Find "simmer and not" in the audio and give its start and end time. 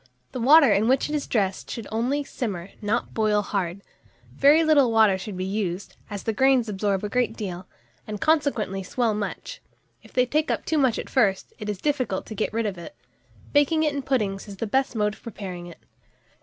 2.23-3.13